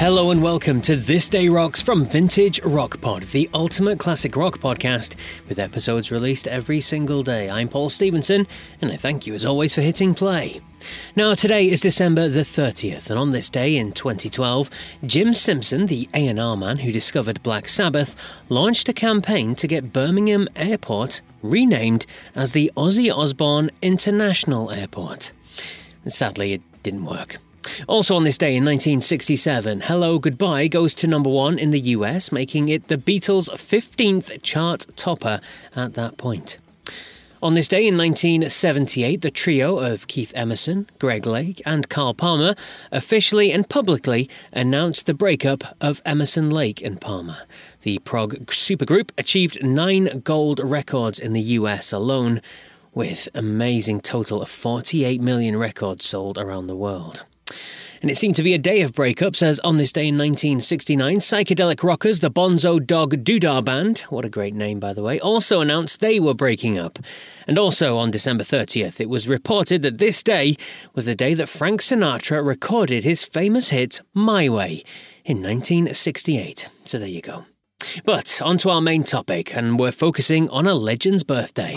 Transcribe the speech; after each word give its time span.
Hello 0.00 0.30
and 0.30 0.42
welcome 0.42 0.80
to 0.80 0.96
This 0.96 1.28
Day 1.28 1.50
Rocks 1.50 1.82
from 1.82 2.06
Vintage 2.06 2.58
Rock 2.62 3.02
Pod, 3.02 3.24
the 3.24 3.50
ultimate 3.52 3.98
classic 3.98 4.34
rock 4.34 4.56
podcast 4.56 5.14
with 5.46 5.58
episodes 5.58 6.10
released 6.10 6.48
every 6.48 6.80
single 6.80 7.22
day. 7.22 7.50
I'm 7.50 7.68
Paul 7.68 7.90
Stevenson, 7.90 8.46
and 8.80 8.90
I 8.90 8.96
thank 8.96 9.26
you 9.26 9.34
as 9.34 9.44
always 9.44 9.74
for 9.74 9.82
hitting 9.82 10.14
play. 10.14 10.62
Now, 11.16 11.34
today 11.34 11.68
is 11.68 11.82
December 11.82 12.28
the 12.28 12.40
30th, 12.40 13.10
and 13.10 13.18
on 13.18 13.32
this 13.32 13.50
day 13.50 13.76
in 13.76 13.92
2012, 13.92 14.70
Jim 15.04 15.34
Simpson, 15.34 15.84
the 15.84 16.08
A&R 16.14 16.56
man 16.56 16.78
who 16.78 16.92
discovered 16.92 17.42
Black 17.42 17.68
Sabbath, 17.68 18.16
launched 18.48 18.88
a 18.88 18.94
campaign 18.94 19.54
to 19.56 19.66
get 19.66 19.92
Birmingham 19.92 20.48
Airport 20.56 21.20
renamed 21.42 22.06
as 22.34 22.52
the 22.52 22.72
Ozzy 22.74 23.14
Osbourne 23.14 23.70
International 23.82 24.70
Airport. 24.70 25.32
Sadly, 26.06 26.54
it 26.54 26.62
didn't 26.82 27.04
work. 27.04 27.36
Also 27.86 28.16
on 28.16 28.24
this 28.24 28.38
day 28.38 28.56
in 28.56 28.64
1967, 28.64 29.82
Hello 29.82 30.18
Goodbye 30.18 30.68
goes 30.68 30.94
to 30.94 31.06
number 31.06 31.30
one 31.30 31.58
in 31.58 31.70
the 31.70 31.80
US, 31.80 32.32
making 32.32 32.68
it 32.68 32.88
the 32.88 32.96
Beatles' 32.96 33.48
15th 33.50 34.42
chart 34.42 34.86
topper 34.96 35.40
at 35.76 35.94
that 35.94 36.16
point. 36.16 36.58
On 37.42 37.54
this 37.54 37.68
day 37.68 37.86
in 37.88 37.96
1978, 37.96 39.22
the 39.22 39.30
trio 39.30 39.78
of 39.78 40.06
Keith 40.08 40.30
Emerson, 40.34 40.86
Greg 40.98 41.26
Lake, 41.26 41.62
and 41.64 41.88
Carl 41.88 42.12
Palmer 42.12 42.54
officially 42.92 43.50
and 43.50 43.66
publicly 43.66 44.28
announced 44.52 45.06
the 45.06 45.14
breakup 45.14 45.74
of 45.80 46.02
Emerson, 46.04 46.50
Lake, 46.50 46.82
and 46.82 47.00
Palmer. 47.00 47.38
The 47.80 47.98
prog 48.00 48.34
supergroup 48.48 49.10
achieved 49.16 49.64
nine 49.64 50.20
gold 50.22 50.60
records 50.62 51.18
in 51.18 51.32
the 51.32 51.40
US 51.40 51.94
alone, 51.94 52.42
with 52.92 53.26
amazing 53.34 54.02
total 54.02 54.42
of 54.42 54.50
48 54.50 55.22
million 55.22 55.56
records 55.56 56.04
sold 56.04 56.36
around 56.36 56.66
the 56.66 56.76
world. 56.76 57.24
And 58.02 58.10
it 58.10 58.16
seemed 58.16 58.36
to 58.36 58.42
be 58.42 58.54
a 58.54 58.58
day 58.58 58.80
of 58.80 58.92
breakups, 58.92 59.42
as 59.42 59.60
on 59.60 59.76
this 59.76 59.92
day 59.92 60.08
in 60.08 60.16
1969, 60.16 61.18
psychedelic 61.18 61.82
rockers, 61.82 62.20
the 62.20 62.30
Bonzo 62.30 62.84
Dog 62.84 63.24
Doodah 63.24 63.62
Band, 63.62 63.98
what 64.08 64.24
a 64.24 64.30
great 64.30 64.54
name 64.54 64.80
by 64.80 64.94
the 64.94 65.02
way, 65.02 65.20
also 65.20 65.60
announced 65.60 66.00
they 66.00 66.18
were 66.18 66.32
breaking 66.32 66.78
up. 66.78 66.98
And 67.46 67.58
also 67.58 67.98
on 67.98 68.10
December 68.10 68.42
30th, 68.42 69.00
it 69.00 69.10
was 69.10 69.28
reported 69.28 69.82
that 69.82 69.98
this 69.98 70.22
day 70.22 70.56
was 70.94 71.04
the 71.04 71.14
day 71.14 71.34
that 71.34 71.50
Frank 71.50 71.82
Sinatra 71.82 72.44
recorded 72.44 73.04
his 73.04 73.22
famous 73.22 73.68
hit 73.68 74.00
My 74.14 74.48
Way 74.48 74.82
in 75.24 75.42
1968. 75.42 76.68
So 76.84 76.98
there 76.98 77.06
you 77.06 77.20
go. 77.20 77.44
But 78.04 78.40
on 78.42 78.56
to 78.58 78.70
our 78.70 78.80
main 78.80 79.04
topic, 79.04 79.54
and 79.54 79.78
we're 79.78 79.92
focusing 79.92 80.48
on 80.50 80.66
a 80.66 80.74
legend's 80.74 81.22
birthday. 81.22 81.76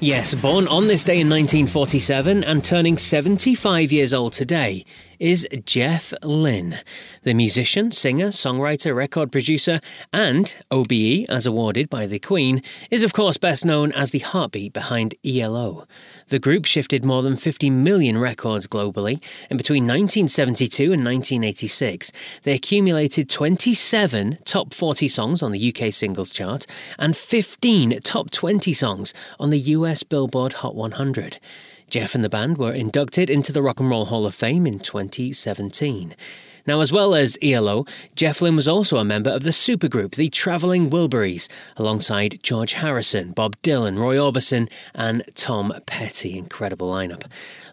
Yes, 0.00 0.32
born 0.32 0.68
on 0.68 0.86
this 0.86 1.02
day 1.02 1.14
in 1.14 1.28
1947 1.28 2.44
and 2.44 2.62
turning 2.62 2.96
75 2.96 3.90
years 3.90 4.14
old 4.14 4.32
today 4.32 4.84
is 5.18 5.46
Jeff 5.64 6.12
Lynne. 6.22 6.78
The 7.22 7.34
musician, 7.34 7.90
singer, 7.90 8.28
songwriter, 8.28 8.94
record 8.94 9.32
producer, 9.32 9.80
and 10.12 10.54
OBE, 10.70 11.26
as 11.28 11.46
awarded 11.46 11.90
by 11.90 12.06
the 12.06 12.18
Queen, 12.18 12.62
is 12.90 13.04
of 13.04 13.12
course 13.12 13.36
best 13.36 13.64
known 13.64 13.92
as 13.92 14.10
the 14.10 14.20
heartbeat 14.20 14.72
behind 14.72 15.14
ELO. 15.24 15.86
The 16.28 16.38
group 16.38 16.64
shifted 16.64 17.04
more 17.04 17.22
than 17.22 17.36
50 17.36 17.70
million 17.70 18.18
records 18.18 18.66
globally, 18.66 19.22
and 19.50 19.56
between 19.56 19.84
1972 19.84 20.84
and 20.84 21.04
1986, 21.04 22.12
they 22.42 22.54
accumulated 22.54 23.28
27 23.28 24.38
top 24.44 24.74
40 24.74 25.08
songs 25.08 25.42
on 25.42 25.52
the 25.52 25.74
UK 25.74 25.92
singles 25.92 26.30
chart 26.30 26.66
and 26.98 27.16
15 27.16 28.00
top 28.00 28.30
20 28.30 28.72
songs 28.72 29.14
on 29.40 29.50
the 29.50 29.58
US 29.58 30.02
Billboard 30.02 30.54
Hot 30.54 30.74
100. 30.74 31.38
Jeff 31.90 32.14
and 32.14 32.22
the 32.22 32.28
band 32.28 32.58
were 32.58 32.72
inducted 32.72 33.30
into 33.30 33.50
the 33.50 33.62
Rock 33.62 33.80
and 33.80 33.88
Roll 33.88 34.06
Hall 34.06 34.26
of 34.26 34.34
Fame 34.34 34.66
in 34.66 34.78
2017. 34.78 36.14
Now, 36.66 36.80
as 36.82 36.92
well 36.92 37.14
as 37.14 37.38
ELO, 37.40 37.86
Jeff 38.14 38.42
Lynne 38.42 38.56
was 38.56 38.68
also 38.68 38.98
a 38.98 39.04
member 39.04 39.30
of 39.30 39.42
the 39.42 39.50
supergroup 39.50 40.16
The 40.16 40.28
Travelling 40.28 40.90
Wilburys, 40.90 41.48
alongside 41.78 42.40
George 42.42 42.74
Harrison, 42.74 43.32
Bob 43.32 43.56
Dylan, 43.62 43.98
Roy 43.98 44.16
Orbison, 44.16 44.70
and 44.94 45.22
Tom 45.34 45.72
Petty. 45.86 46.36
Incredible 46.36 46.92
lineup. 46.92 47.24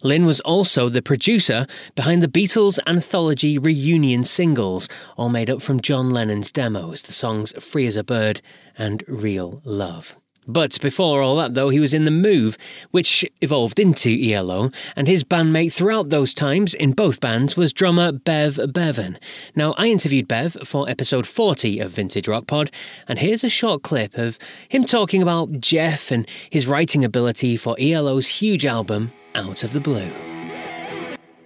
Lynne 0.01 0.25
was 0.25 0.39
also 0.39 0.87
the 0.87 1.01
producer 1.01 1.67
behind 1.95 2.23
the 2.23 2.29
Beatles 2.29 2.79
anthology 2.87 3.57
reunion 3.57 4.23
singles, 4.23 4.87
all 5.17 5.27
made 5.27 5.49
up 5.49 5.61
from 5.61 5.81
John 5.81 6.09
Lennon's 6.09 6.53
demos, 6.53 7.03
the 7.03 7.11
songs 7.11 7.51
Free 7.61 7.87
as 7.87 7.97
a 7.97 8.03
Bird 8.03 8.41
and 8.77 9.03
Real 9.09 9.61
Love. 9.65 10.15
But 10.47 10.79
before 10.81 11.21
all 11.21 11.35
that, 11.37 11.53
though, 11.55 11.69
he 11.69 11.79
was 11.79 11.93
in 11.93 12.05
The 12.05 12.11
Move, 12.11 12.57
which 12.91 13.25
evolved 13.41 13.79
into 13.79 14.09
ELO, 14.09 14.69
and 14.95 15.07
his 15.07 15.23
bandmate 15.23 15.73
throughout 15.73 16.09
those 16.09 16.33
times 16.33 16.73
in 16.73 16.91
both 16.91 17.19
bands 17.19 17.57
was 17.57 17.73
drummer 17.73 18.11
Bev 18.11 18.59
Bevan. 18.71 19.17
Now, 19.55 19.73
I 19.77 19.87
interviewed 19.87 20.27
Bev 20.27 20.57
for 20.63 20.87
episode 20.87 21.25
40 21.25 21.79
of 21.79 21.91
Vintage 21.91 22.27
Rock 22.27 22.47
Pod, 22.47 22.69
and 23.07 23.19
here's 23.19 23.43
a 23.43 23.49
short 23.49 23.81
clip 23.81 24.17
of 24.17 24.37
him 24.69 24.85
talking 24.85 25.21
about 25.21 25.59
Jeff 25.59 26.11
and 26.11 26.29
his 26.49 26.67
writing 26.67 27.03
ability 27.03 27.57
for 27.57 27.75
ELO's 27.79 28.27
huge 28.27 28.65
album, 28.65 29.11
Out 29.33 29.63
of 29.63 29.73
the 29.73 29.81
Blue. 29.81 30.11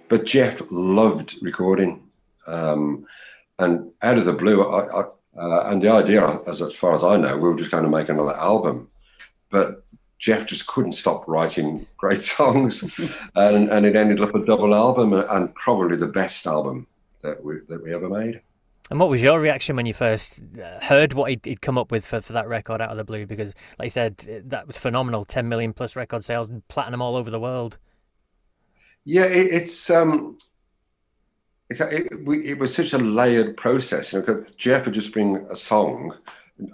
But 0.08 0.26
Jeff 0.26 0.60
loved 0.70 1.38
recording, 1.40 2.02
um, 2.46 3.06
and 3.58 3.92
Out 4.02 4.18
of 4.18 4.24
the 4.26 4.32
Blue, 4.32 4.62
I, 4.62 5.00
I 5.00 5.04
uh, 5.36 5.62
and 5.66 5.82
the 5.82 5.88
idea, 5.88 6.40
as, 6.46 6.62
as 6.62 6.74
far 6.74 6.94
as 6.94 7.04
I 7.04 7.16
know, 7.16 7.36
we 7.36 7.48
were 7.48 7.56
just 7.56 7.70
going 7.70 7.84
to 7.84 7.90
make 7.90 8.08
another 8.08 8.36
album 8.36 8.90
but 9.50 9.84
Jeff 10.18 10.46
just 10.46 10.66
couldn't 10.66 10.92
stop 10.92 11.26
writing 11.26 11.86
great 11.96 12.22
songs, 12.22 12.82
and, 13.34 13.68
and 13.68 13.84
it 13.84 13.96
ended 13.96 14.20
up 14.20 14.34
a 14.34 14.44
double 14.44 14.74
album 14.74 15.12
and 15.12 15.54
probably 15.54 15.96
the 15.96 16.06
best 16.06 16.46
album 16.46 16.86
that 17.22 17.44
we 17.44 17.56
that 17.68 17.82
we 17.82 17.92
ever 17.92 18.08
made. 18.08 18.40
And 18.90 18.98
what 18.98 19.08
was 19.08 19.22
your 19.22 19.38
reaction 19.38 19.76
when 19.76 19.86
you 19.86 19.94
first 19.94 20.42
uh, 20.60 20.80
heard 20.80 21.12
what 21.12 21.30
he'd, 21.30 21.44
he'd, 21.44 21.60
come 21.60 21.78
up 21.78 21.92
with 21.92 22.04
for, 22.04 22.20
for 22.20 22.32
that 22.32 22.48
record 22.48 22.80
out 22.80 22.90
of 22.90 22.96
the 22.96 23.04
blue? 23.04 23.24
Because, 23.24 23.54
like 23.78 23.86
you 23.86 23.90
said, 23.90 24.16
that 24.46 24.66
was 24.66 24.76
phenomenal 24.76 25.24
10 25.24 25.48
million 25.48 25.72
plus 25.72 25.94
record 25.94 26.24
sales, 26.24 26.50
platinum 26.66 27.00
all 27.00 27.14
over 27.14 27.30
the 27.30 27.38
world. 27.38 27.78
Yeah, 29.04 29.26
it, 29.26 29.46
it's. 29.52 29.90
um 29.90 30.38
it, 31.70 31.80
it, 31.80 32.24
we, 32.24 32.44
it, 32.46 32.58
was 32.58 32.74
such 32.74 32.92
a 32.92 32.98
layered 32.98 33.56
process. 33.56 34.12
You 34.12 34.22
know, 34.22 34.44
Jeff 34.56 34.84
would 34.84 34.94
just 34.94 35.12
bring 35.12 35.36
a 35.50 35.56
song 35.56 36.14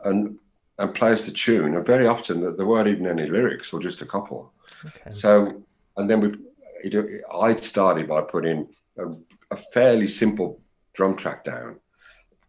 and 0.04 0.38
and 0.78 0.94
plays 0.94 1.24
the 1.24 1.32
tune. 1.32 1.74
And 1.74 1.86
very 1.86 2.06
often 2.06 2.40
there 2.40 2.66
weren't 2.66 2.88
even 2.88 3.06
any 3.06 3.26
lyrics 3.26 3.72
or 3.72 3.80
just 3.80 4.02
a 4.02 4.06
couple. 4.06 4.52
Okay. 4.84 5.10
So, 5.10 5.62
and 5.96 6.10
then 6.10 6.20
we, 6.20 7.20
I 7.34 7.54
started 7.54 8.08
by 8.08 8.20
putting 8.22 8.68
a, 8.98 9.06
a, 9.50 9.56
fairly 9.56 10.06
simple 10.06 10.60
drum 10.92 11.16
track 11.16 11.44
down 11.44 11.80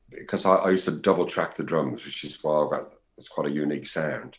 because 0.10 0.46
I, 0.46 0.56
I, 0.56 0.72
used 0.72 0.86
to 0.86 0.92
double 0.92 1.26
track 1.26 1.56
the 1.56 1.64
drums, 1.64 2.04
which 2.04 2.26
is 2.26 2.44
why 2.44 2.66
I 2.66 2.70
got 2.70 2.94
it's 3.18 3.30
quite 3.30 3.48
a 3.48 3.52
unique 3.52 3.88
sound. 3.88 4.38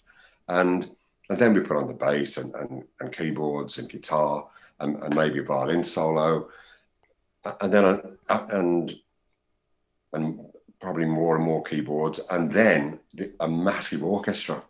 And 0.48 0.90
and 1.30 1.38
then 1.38 1.54
we 1.54 1.60
put 1.60 1.76
on 1.76 1.88
the 1.88 1.94
bass 1.94 2.36
and, 2.36 2.54
and, 2.54 2.84
and 3.00 3.12
keyboards 3.12 3.78
and 3.78 3.88
guitar. 3.88 4.48
and, 4.80 5.02
and 5.02 5.14
maybe 5.14 5.40
violin 5.40 5.82
solo, 5.82 6.48
and 7.60 7.72
then 7.72 8.02
and 8.28 8.94
and 10.12 10.40
probably 10.80 11.06
more 11.06 11.36
and 11.36 11.44
more 11.44 11.62
keyboards, 11.62 12.20
and 12.30 12.50
then 12.52 13.00
a 13.40 13.48
massive 13.48 14.04
orchestra. 14.04 14.62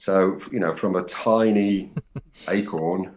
So, 0.00 0.40
you 0.50 0.58
know, 0.58 0.72
from 0.72 0.96
a 0.96 1.02
tiny 1.04 1.92
acorn 2.48 3.14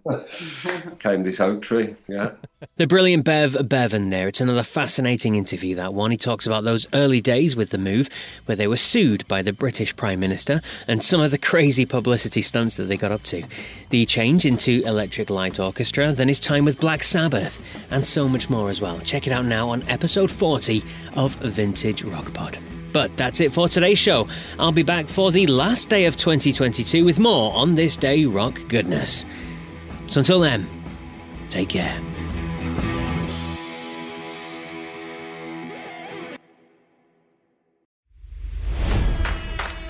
came 0.99 1.23
this 1.23 1.39
oak 1.39 1.61
tree. 1.61 1.95
Yeah. 2.07 2.31
The 2.75 2.85
brilliant 2.85 3.23
Bev 3.23 3.67
Bevan 3.67 4.09
there. 4.09 4.27
It's 4.27 4.41
another 4.41 4.61
fascinating 4.61 5.35
interview, 5.35 5.75
that 5.75 5.93
one. 5.93 6.11
He 6.11 6.17
talks 6.17 6.45
about 6.45 6.63
those 6.63 6.85
early 6.93 7.21
days 7.21 7.55
with 7.55 7.69
the 7.69 7.77
move 7.77 8.09
where 8.45 8.55
they 8.55 8.67
were 8.67 8.77
sued 8.77 9.27
by 9.27 9.41
the 9.41 9.53
British 9.53 9.95
Prime 9.95 10.19
Minister 10.19 10.61
and 10.87 11.03
some 11.03 11.21
of 11.21 11.31
the 11.31 11.37
crazy 11.37 11.85
publicity 11.85 12.41
stunts 12.41 12.75
that 12.77 12.83
they 12.83 12.97
got 12.97 13.11
up 13.11 13.23
to. 13.23 13.43
The 13.89 14.05
change 14.05 14.45
into 14.45 14.83
Electric 14.85 15.29
Light 15.29 15.59
Orchestra, 15.59 16.11
then 16.11 16.27
his 16.27 16.39
time 16.39 16.65
with 16.65 16.79
Black 16.79 17.03
Sabbath, 17.03 17.61
and 17.89 18.05
so 18.05 18.27
much 18.27 18.49
more 18.49 18.69
as 18.69 18.81
well. 18.81 18.99
Check 18.99 19.27
it 19.27 19.33
out 19.33 19.45
now 19.45 19.69
on 19.69 19.81
episode 19.89 20.29
40 20.29 20.83
of 21.15 21.35
Vintage 21.35 22.03
Rock 22.03 22.33
Pod. 22.33 22.59
But 22.95 23.17
that's 23.17 23.41
it 23.41 23.51
for 23.51 23.67
today's 23.67 23.99
show. 23.99 24.25
I'll 24.57 24.71
be 24.71 24.81
back 24.81 25.09
for 25.09 25.29
the 25.29 25.47
last 25.47 25.89
day 25.89 26.05
of 26.05 26.15
2022 26.15 27.03
with 27.03 27.19
more 27.19 27.51
on 27.51 27.75
this 27.75 27.97
day 27.97 28.23
rock 28.23 28.57
goodness. 28.69 29.25
So 30.07 30.19
until 30.21 30.39
then, 30.39 30.65
take 31.49 31.67
care. 31.67 32.01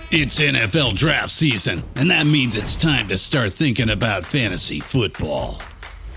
It's 0.09 0.39
NFL 0.39 0.95
draft 0.95 1.29
season, 1.29 1.83
and 1.95 2.09
that 2.09 2.25
means 2.25 2.57
it's 2.57 2.75
time 2.75 3.07
to 3.09 3.19
start 3.19 3.53
thinking 3.53 3.91
about 3.91 4.25
fantasy 4.25 4.79
football. 4.79 5.61